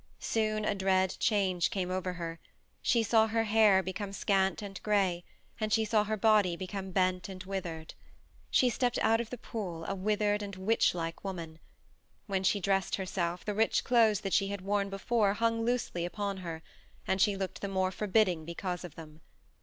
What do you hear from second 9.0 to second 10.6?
out of the pool a withered and